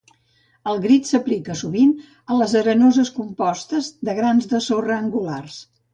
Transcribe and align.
El 0.71 0.79
grit 0.85 1.09
s'aplica 1.09 1.57
sovint 1.59 1.93
a 2.03 2.37
les 2.39 2.55
arenoses 2.61 3.11
compostes 3.21 3.91
de 4.09 4.17
grans 4.21 4.51
de 4.55 4.63
sorra 4.71 4.97
angulars. 5.01 5.61